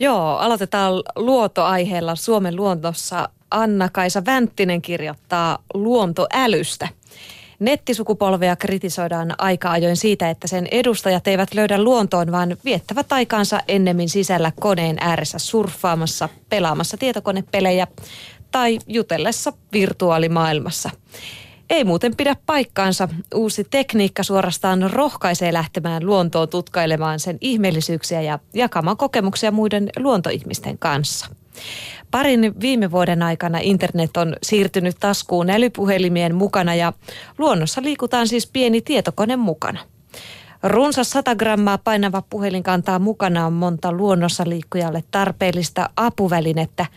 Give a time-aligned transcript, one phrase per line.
[0.00, 3.28] Joo, aloitetaan luotoaiheella Suomen luontossa.
[3.50, 6.88] Anna-Kaisa Vänttinen kirjoittaa luontoälystä.
[7.58, 14.08] Nettisukupolvea kritisoidaan aika ajoin siitä, että sen edustajat eivät löydä luontoon, vaan viettävät aikaansa ennemmin
[14.08, 17.86] sisällä koneen ääressä surffaamassa, pelaamassa tietokonepelejä
[18.50, 20.90] tai jutellessa virtuaalimaailmassa.
[21.70, 23.08] Ei muuten pidä paikkaansa.
[23.34, 31.26] Uusi tekniikka suorastaan rohkaisee lähtemään luontoon tutkailemaan sen ihmeellisyyksiä ja jakamaan kokemuksia muiden luontoihmisten kanssa.
[32.10, 36.92] Parin viime vuoden aikana internet on siirtynyt taskuun älypuhelimien mukana ja
[37.38, 39.80] luonnossa liikutaan siis pieni tietokone mukana.
[40.62, 46.86] Runsas 100 grammaa painava puhelin kantaa mukanaan monta luonnossa liikkujalle tarpeellista apuvälinettä–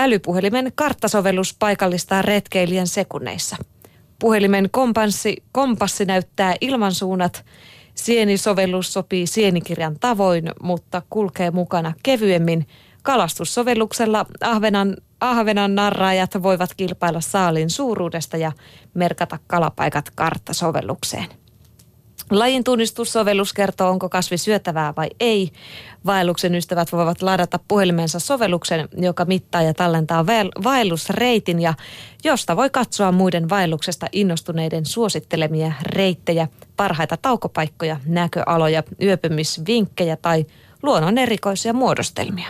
[0.00, 3.56] Älypuhelimen karttasovellus paikallistaa retkeilijän sekunneissa.
[4.18, 7.44] Puhelimen kompassi, kompassi näyttää ilmansuunnat.
[7.94, 12.66] Sienisovellus sopii sienikirjan tavoin, mutta kulkee mukana kevyemmin.
[13.02, 18.52] Kalastussovelluksella ahvenan, ahvenan narraajat voivat kilpailla saalin suuruudesta ja
[18.94, 21.26] merkata kalapaikat karttasovellukseen.
[22.30, 25.50] Lajin tunnistussovellus kertoo, onko kasvi syötävää vai ei.
[26.06, 30.26] Vaelluksen ystävät voivat ladata puhelimensa sovelluksen, joka mittaa ja tallentaa
[30.64, 31.74] vaellusreitin ja
[32.24, 40.46] josta voi katsoa muiden vaelluksesta innostuneiden suosittelemia reittejä, parhaita taukopaikkoja, näköaloja, yöpymisvinkkejä tai
[40.82, 42.48] luonnon erikoisia muodostelmia.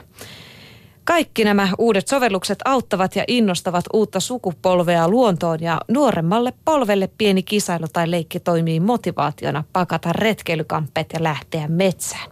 [1.08, 7.86] Kaikki nämä uudet sovellukset auttavat ja innostavat uutta sukupolvea luontoon ja nuoremmalle polvelle pieni kisailu
[7.92, 12.30] tai leikki toimii motivaationa pakata retkeilykamppeet ja lähteä metsään.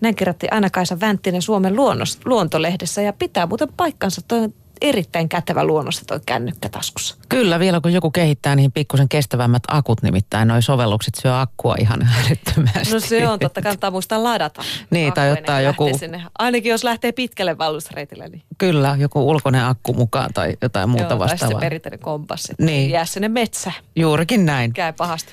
[0.00, 4.20] Näin kirjoitti Anna-Kaisa Vänttinen Suomen luonnos, luontolehdessä ja pitää muuten paikkansa.
[4.28, 4.48] Toi
[4.80, 7.16] erittäin kätevä luonnossa toi kännykkä taskussa.
[7.28, 12.08] Kyllä, vielä kun joku kehittää niihin pikkusen kestävämmät akut, nimittäin noi sovellukset syö akkua ihan
[12.18, 12.94] älyttömästi.
[12.94, 14.62] No se on, totta kannattaa muistaa ladata.
[14.90, 15.90] niin, tai ottaa joku...
[15.98, 16.22] Sinne.
[16.38, 18.28] Ainakin jos lähtee pitkälle vaellusreitille.
[18.28, 18.42] Niin...
[18.58, 21.52] Kyllä, joku ulkoinen akku mukaan tai jotain muuta Joo, vastaavaa.
[21.52, 22.52] Tai perinteinen kompassi.
[22.58, 22.90] Niin.
[22.90, 23.72] Jää sinne metsä.
[23.96, 24.72] Juurikin näin.
[24.72, 25.32] Käy pahasti.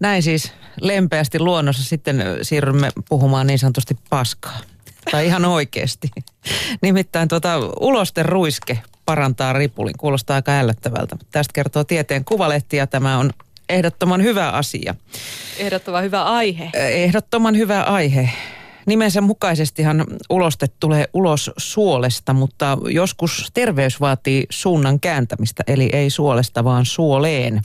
[0.00, 4.58] Näin siis lempeästi luonnossa sitten siirrymme puhumaan niin sanotusti paskaa.
[5.10, 6.08] Tai ihan oikeasti.
[6.82, 9.94] Nimittäin tuota, ulosten ruiske parantaa ripulin.
[9.98, 11.16] Kuulostaa aika ällöttävältä.
[11.30, 13.30] Tästä kertoo tieteen kuvalehti ja tämä on
[13.68, 14.94] ehdottoman hyvä asia.
[15.58, 16.70] Ehdottoman hyvä aihe.
[16.74, 18.30] Ehdottoman hyvä aihe.
[18.86, 26.64] Nimensä mukaisestihan uloste tulee ulos suolesta, mutta joskus terveys vaatii suunnan kääntämistä, eli ei suolesta
[26.64, 27.62] vaan suoleen.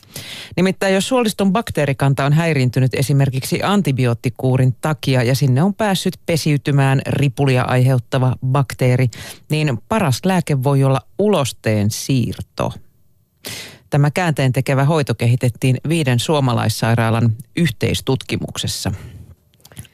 [0.56, 7.64] Nimittäin jos suoliston bakteerikanta on häiriintynyt esimerkiksi antibioottikuurin takia ja sinne on päässyt pesiytymään ripulia
[7.64, 9.08] aiheuttava bakteeri,
[9.50, 12.74] niin paras lääke voi olla ulosteen siirto.
[13.90, 18.92] Tämä käänteen tekevä hoito kehitettiin viiden suomalaissairaalan yhteistutkimuksessa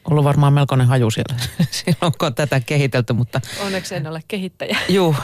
[0.09, 1.35] ollut varmaan melkoinen haju siellä
[1.71, 3.41] silloin, kun on tätä kehitelty, mutta...
[3.65, 4.77] Onneksi en ole kehittäjä.
[4.89, 5.15] Juu,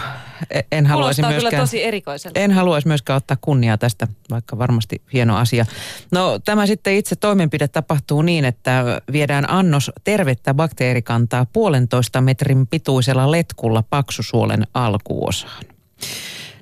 [0.51, 1.51] e- en haluaisi myöskään...
[1.51, 2.39] kyllä tosi erikoiselta.
[2.39, 5.65] En haluaisi myöskään ottaa kunniaa tästä, vaikka varmasti hieno asia.
[6.11, 13.31] No tämä sitten itse toimenpide tapahtuu niin, että viedään annos tervettä bakteerikantaa puolentoista metrin pituisella
[13.31, 15.63] letkulla paksusuolen alkuosaan.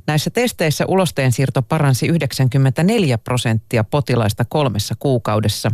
[0.07, 5.71] Näissä testeissä ulosteen siirto paransi 94 prosenttia potilaista kolmessa kuukaudessa.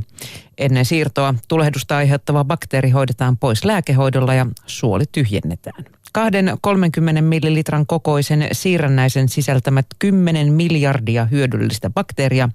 [0.58, 5.86] Ennen siirtoa tulehdusta aiheuttava bakteeri hoidetaan pois lääkehoidolla ja suoli tyhjennetään.
[6.14, 12.50] Kahden 30 millilitran kokoisen siirrännäisen sisältämät 10 miljardia hyödyllistä bakteeria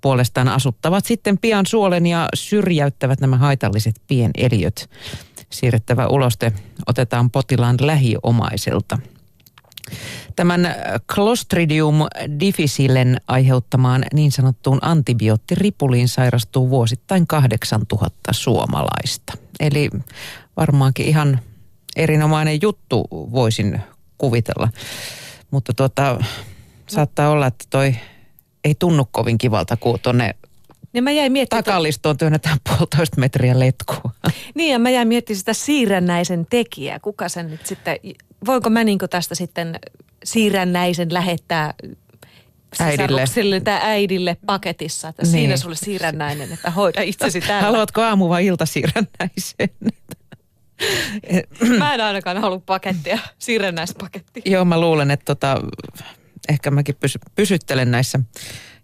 [0.00, 4.90] puolestaan asuttavat sitten pian suolen ja syrjäyttävät nämä haitalliset pieneliöt.
[5.50, 6.52] Siirrettävä uloste
[6.86, 8.98] otetaan potilaan lähiomaiselta.
[10.36, 10.74] Tämän
[11.12, 11.94] Clostridium
[12.40, 19.32] difficilen aiheuttamaan niin sanottuun antibioottoripuliin sairastuu vuosittain 8000 suomalaista.
[19.60, 19.90] Eli
[20.56, 21.40] varmaankin ihan
[21.96, 23.80] erinomainen juttu voisin
[24.18, 24.68] kuvitella.
[25.50, 26.18] Mutta tuota,
[26.86, 27.96] saattaa olla, että toi
[28.64, 30.34] ei tunnu kovin kivalta, kun tuonne
[30.92, 31.64] niin mä jäin miettimään...
[31.64, 34.10] Takalistoon työnnetään puolitoista metriä letkua.
[34.54, 37.00] Niin ja mä jäin miettimään sitä siirrännäisen tekijää.
[37.00, 37.98] Kuka sen nyt sitten,
[38.46, 39.80] voinko mä niin tästä sitten
[40.24, 41.74] siirrännäisen lähettää
[42.80, 43.60] äidille.
[43.64, 45.32] tai äidille paketissa, että niin.
[45.32, 47.66] siinä sulle siirrännäinen, että hoida itsesi täällä.
[47.66, 49.68] Haluatko aamu vai ilta siirrännäisen?
[51.78, 54.42] mä en ainakaan halua pakettia, siirrännäispakettia.
[54.46, 55.60] Joo, mä luulen, että tota,
[56.48, 58.20] ehkä mäkin pysy, pysyttelen näissä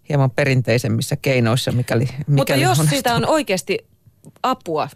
[0.09, 3.77] hieman perinteisemmissä keinoissa, mikäli, mikäli Mutta jos siitä on oikeasti
[4.43, 4.89] apua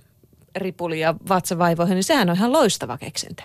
[0.60, 3.44] ripuli ja vatsavaivoihin, niin sehän on ihan loistava keksintö.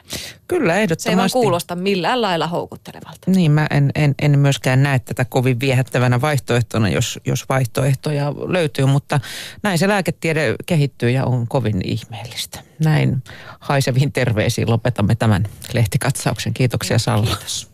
[0.48, 1.02] Kyllä, ehdottomasti.
[1.02, 3.30] Se ei vaan kuulosta millään lailla houkuttelevalta.
[3.30, 8.86] Niin, mä en, en, en myöskään näe tätä kovin viehättävänä vaihtoehtona, jos, jos vaihtoehtoja löytyy,
[8.86, 9.20] mutta
[9.62, 12.60] näin se lääketiede kehittyy ja on kovin ihmeellistä.
[12.84, 13.22] Näin
[13.60, 16.54] haiseviin terveisiin lopetamme tämän lehtikatsauksen.
[16.54, 17.26] Kiitoksia Salla.
[17.26, 17.71] Kiitos.